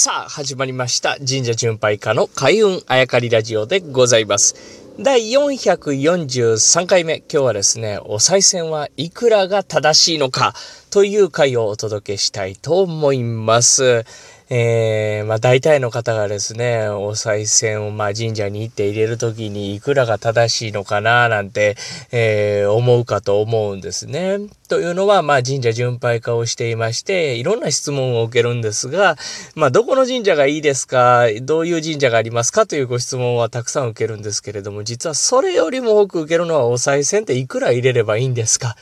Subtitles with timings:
[0.00, 1.16] さあ、始まりました。
[1.16, 4.54] 神社巡拝家の開運あやかりラジオでございます。
[5.00, 7.16] 第443回目。
[7.16, 10.54] 今日はですね、お賽銭はいくらが正しいのか
[10.90, 14.04] という回をお届けしたいと思います。
[14.50, 21.76] えー、まあ大体の方がですね、お賽銭をまあ神社に行って入れるときにいくらが正しいのかななんて、
[22.12, 24.38] えー思うかと思うんですね。
[24.68, 29.16] というのは、まあ神社巡拝家をしていまして、いろんな質問を受けるんですが、
[29.54, 38.76] まあどこの神社がいいですかどういう神社がありますかというご質問はたくさん受けるんですけれども、実はそれよりも多く受けるのはお賽銭っていくら入れればいいんですか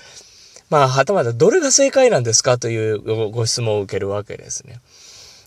[0.69, 4.81] まあ、はたまたどれが正解なんですかというご質問を受けるわけですね。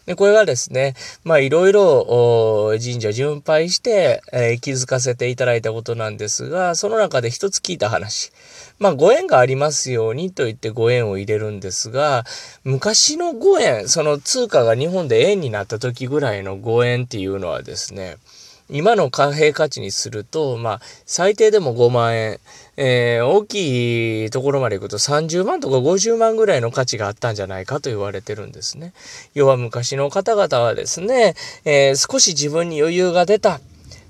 [0.09, 8.31] で、これがですね、まあいろいろ神社巡拝して、えー気づかせていただいたことなんですが、その中で一つ聞いた話。
[8.79, 12.23] まあご縁がありますようにと言ってご縁を入れるんですが、
[12.63, 18.17] 昔のご縁、その通貨が日本で円になった時ぐらいのご縁っていうのはですね、
[18.69, 22.39] 今の貨幣価値にすると、まあ、最低でも5万円、
[22.77, 28.93] えー大きいところまで行くと30万とか50万ぐらいの価値があったんじゃないかと言われてるんですね。
[29.33, 33.59] 要は昔の方々はですね、えー少し自分に余裕が出た。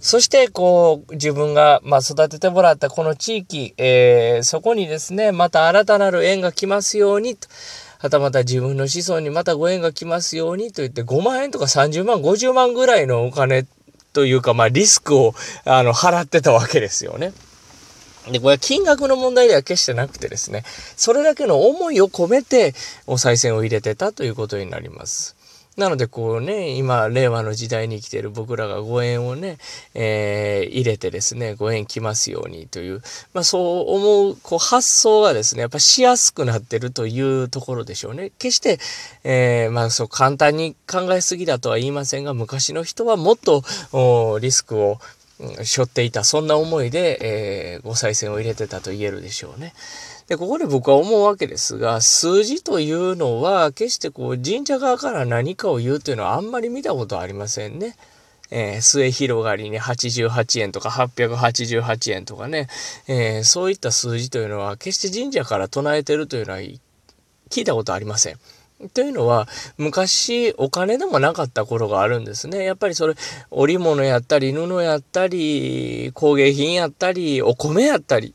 [0.02, 7.48] そして、こう、自分が、まあ、育ててもらったこの地域、えーそこにですね、また新たなる縁が来ますようにと。
[8.02, 13.66] はたまた自分の子孫にまたご縁が来ますようにと言って5万円とか30万、50万ぐらいのお金
[14.20, 17.31] というか、まあ、リスクを、あの、払ってたわけですよね。
[18.30, 20.66] で、これは金額の問題では決してなくてですね、
[20.98, 22.75] それだけの思いを込めて
[23.08, 25.39] お賽銭を入れてたということになります。
[25.80, 29.58] なのでこうね、今、令和の時代に生きている僕らがご縁をね、
[29.95, 33.02] えー入れてですね、ご縁来ますようにという、
[33.33, 33.58] まあそ
[33.89, 38.31] う思う、こう発想がですね、やっぱしやすくなってるというところでしょうね。
[38.38, 38.80] 決して、
[39.23, 43.63] えーまあそう簡単に考えすぎだとは言いませんが、昔の人はもっと
[44.39, 45.00] リスクを
[45.63, 49.73] 背負っていた、そんな思いで、えーご賽銭を入れてたと言えるでしょうね。
[50.29, 57.97] で、ここで僕は思うわけですが、数字というのは、決してこう、神社側から何かを言うというのはあんまり見たことありませんね。
[58.51, 62.68] えー末広がりに88円とか888円とかね、
[63.07, 68.38] えーそういった数字というのは、決して神社から唱えてるというのは聞いたことありません。
[68.94, 69.47] というのは、
[69.78, 72.63] 昔お金でもなかった頃があるんですね。
[72.63, 73.16] やっぱりそれ、
[73.50, 78.34] 織物やったり、布やったり、工芸品やったり、お米やったり、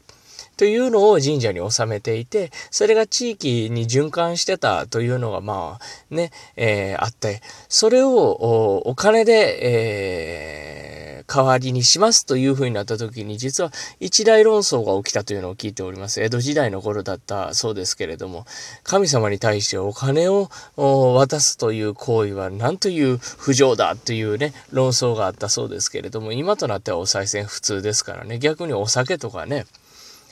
[0.56, 16.22] というのを神社に納めていて、それが地域に循環してたというのがまあね、えーあって、それをおお金で、えー代わりにしますというふうになった時に、実は一大論争が起きたというのを聞いております。
[16.22, 18.46] 江戸時代の頃だったそうですけれども、
[18.82, 29.66] 神様に対してお金を渡すという行為は何という不浄だというね、論争があったそうですけれども、今となってはお賽銭普通ですからね、逆にお酒とかね、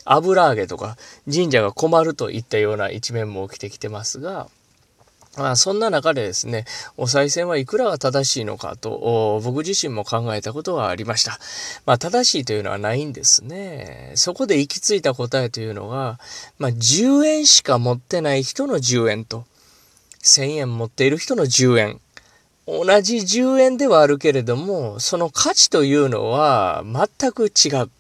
[0.04, 0.96] 油揚げとか
[1.30, 4.48] 神社が困るといったような一面も起きてきてますが、
[5.36, 6.66] まあ、そんな中でですね、
[6.98, 11.38] お賽銭はいくらが正しいのかと、僕自身も考えたことがありました。
[11.86, 14.12] まあ、正しいというのはないんですね。
[14.14, 16.18] そこで行き着いた答えというのが、
[16.58, 19.46] まあ、10円しか持ってない人の10円と、
[20.22, 22.00] 1000円持っている人の10円。
[22.66, 27.90] 同じ10円ではあるけれども、その価値というのは全く違う。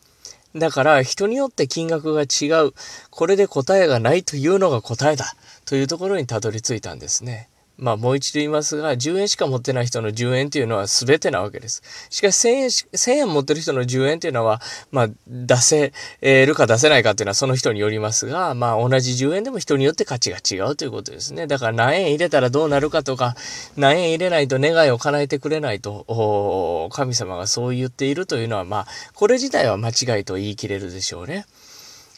[0.54, 2.72] だから人によって金額が違う。
[3.10, 5.34] これで答えがないというのが答えだ。
[5.64, 7.48] というところにたどり着いたんですね。
[7.82, 11.82] まあもう一度言いますが、10円しか持ってない人の10円というのは全てなわけです。
[12.10, 14.62] しかし1000円し、1000円持ってる人の10円というのは、
[14.92, 21.48] まあ出せるか出せないかというのはその人によりますが、まあ同じ10円でも人によって価値が違うということですね。
[21.48, 23.34] だから何円入れたらどうなるかとか、
[23.76, 31.46] 何円入れないと願いを叶えてくれないと、神様がそう言っているというのは、まあこれ自体は間違いと言い切れるでしょうね。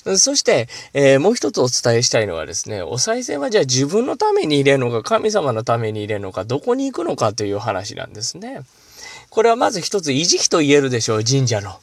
[0.04, 8.60] そして、えーもう一つお伝えしたいのはですね、お賽銭はじゃあ自分のために入れるのか、神様のために入れるのか、どこに行くのかという話なんですね。
[9.30, 11.80] これはまず一つ維持費と言えるでしょう、神社の。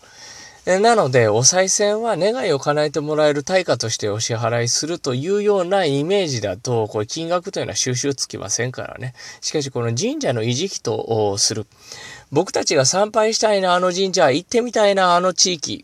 [0.66, 9.16] なので、お賽銭は願いを叶えてもらえる対価としてお支払いするというようなイメージだと、これ金額というのは収集つきませんからね。
[9.42, 11.66] しかし、この神社の維持費とする。
[12.32, 15.84] 僕たちが参拝したいな、あの神社、行ってみたいな、あの地域。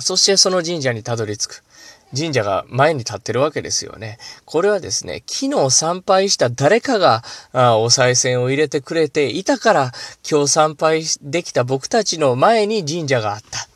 [0.00, 1.64] そしてその神社にたどり着く。
[2.16, 4.18] 神社が前に立ってるわけですよね。
[4.44, 9.92] これはですね、昨日参拝した誰かがあお賽銭を入れてくれていたから、
[10.28, 13.68] 今日参拝できた僕たちの前に神社があった。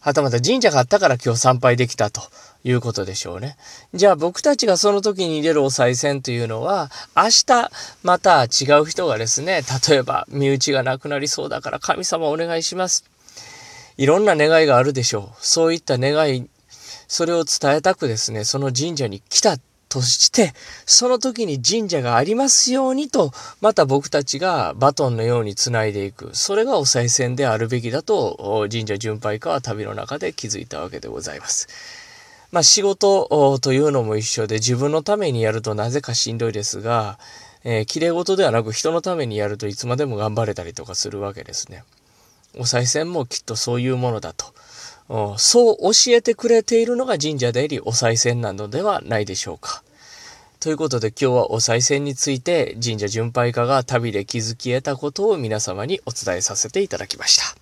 [0.00, 2.22] はたまた神社があったから今日参拝できたと
[2.62, 3.56] いうことでしょうね。
[3.94, 7.70] じゃあ僕たちがその時に入れるお賽銭というのは、明日
[8.02, 13.04] また違う人がですね、例えば身内が亡くなりそうだから神様お願いします。
[13.98, 15.36] いろんな願いがあるでしょう。
[15.44, 16.48] そういった願い、
[17.08, 19.56] それを伝えたくですね、その神社に来た
[19.88, 20.54] として、
[20.86, 26.30] その時に神社がありますようにと、また僕たちがバトンのように繋いでいく。
[26.34, 31.66] それがお賽銭であるべきだと、神社巡拝家は旅の中で気づいたわけでございます。
[32.52, 37.18] まあ仕事というのも一緒で自分のためにやるとなぜかしんどいですが、
[37.64, 41.82] えー、綺麗事ではなく人のためにやるといつまでも頑張れたりとかするわけですね。
[42.56, 45.38] お賽銭もきっとそういうものだと。
[45.38, 49.82] そう教えてくれているのが神社でありお賽銭なのではないでしょうか。
[50.60, 57.57] ということで今日はお賽銭について神社巡拝家が旅で気づき得たことを皆様にお伝えさせていただきました。